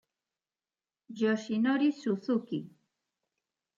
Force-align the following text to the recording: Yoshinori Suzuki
Yoshinori 1.21 1.89
Suzuki 1.99 2.59